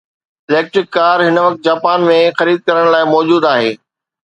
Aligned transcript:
electric 0.49 0.87
car 0.95 1.17
هن 1.25 1.35
وقت 1.45 1.59
Japan 1.67 1.99
۾ 2.13 2.17
خريد 2.39 2.59
ڪرڻ 2.67 2.85
لاءِ 2.95 3.03
موجود 3.13 3.49
آهي 3.55 3.71